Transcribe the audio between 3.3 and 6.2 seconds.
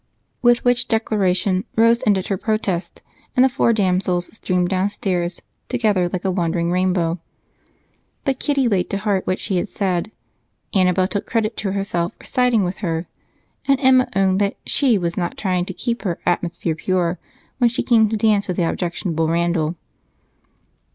and the four damsels streamed downstairs together